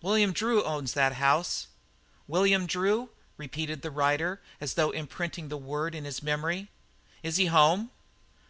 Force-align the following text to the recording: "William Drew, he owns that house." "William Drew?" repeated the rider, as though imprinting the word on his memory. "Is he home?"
"William 0.00 0.32
Drew, 0.32 0.60
he 0.60 0.64
owns 0.64 0.94
that 0.94 1.12
house." 1.12 1.66
"William 2.26 2.64
Drew?" 2.64 3.10
repeated 3.36 3.82
the 3.82 3.90
rider, 3.90 4.40
as 4.58 4.72
though 4.72 4.90
imprinting 4.90 5.50
the 5.50 5.58
word 5.58 5.94
on 5.94 6.04
his 6.04 6.22
memory. 6.22 6.70
"Is 7.22 7.36
he 7.36 7.44
home?" 7.44 7.90